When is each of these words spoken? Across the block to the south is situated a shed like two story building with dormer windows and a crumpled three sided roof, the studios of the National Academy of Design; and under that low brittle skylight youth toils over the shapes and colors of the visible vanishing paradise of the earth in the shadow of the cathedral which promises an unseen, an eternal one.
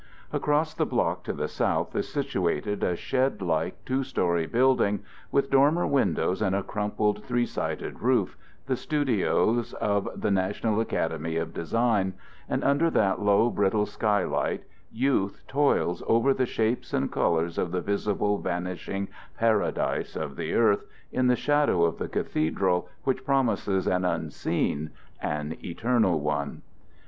Across 0.33 0.73
the 0.73 0.85
block 0.87 1.23
to 1.25 1.33
the 1.33 1.47
south 1.47 1.95
is 1.95 2.11
situated 2.11 2.83
a 2.83 2.95
shed 2.95 3.39
like 3.39 3.85
two 3.85 4.03
story 4.03 4.47
building 4.47 5.03
with 5.31 5.51
dormer 5.51 5.85
windows 5.85 6.41
and 6.41 6.55
a 6.55 6.63
crumpled 6.63 7.23
three 7.23 7.45
sided 7.45 7.99
roof, 7.99 8.35
the 8.65 8.75
studios 8.75 9.73
of 9.75 10.09
the 10.19 10.31
National 10.31 10.81
Academy 10.81 11.35
of 11.35 11.53
Design; 11.53 12.13
and 12.49 12.63
under 12.63 12.89
that 12.89 13.21
low 13.21 13.51
brittle 13.51 13.85
skylight 13.85 14.63
youth 14.91 15.43
toils 15.47 16.01
over 16.07 16.33
the 16.33 16.47
shapes 16.47 16.95
and 16.95 17.11
colors 17.11 17.59
of 17.59 17.71
the 17.71 17.79
visible 17.81 18.39
vanishing 18.39 19.07
paradise 19.37 20.15
of 20.15 20.35
the 20.35 20.55
earth 20.55 20.83
in 21.11 21.27
the 21.27 21.35
shadow 21.35 21.83
of 21.83 21.99
the 21.99 22.09
cathedral 22.09 22.89
which 23.03 23.23
promises 23.23 23.85
an 23.85 24.03
unseen, 24.03 24.89
an 25.21 25.55
eternal 25.63 26.19
one. 26.19 26.63